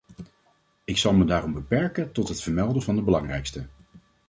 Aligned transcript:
Ik 0.83 0.97
zal 0.97 1.13
me 1.13 1.25
daarom 1.25 1.53
beperken 1.53 2.11
tot 2.11 2.27
het 2.27 2.41
vermelden 2.41 2.81
van 2.81 2.95
de 2.95 3.01
belangrijkste. 3.01 3.65